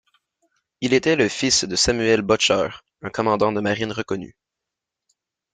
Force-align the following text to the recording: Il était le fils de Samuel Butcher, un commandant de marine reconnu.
Il 0.81 0.93
était 0.95 1.15
le 1.15 1.27
fils 1.29 1.63
de 1.63 1.75
Samuel 1.75 2.23
Butcher, 2.23 2.69
un 3.03 3.11
commandant 3.11 3.51
de 3.51 3.61
marine 3.61 3.91
reconnu. 3.91 4.35